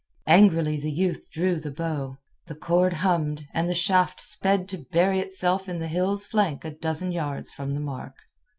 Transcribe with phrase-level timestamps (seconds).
[0.25, 2.17] Angrily the youth drew the bow.
[2.47, 6.71] The cord hummed, and the shaft sped to bury itself in the hill's flank a
[6.71, 8.15] dozen yards from the mark.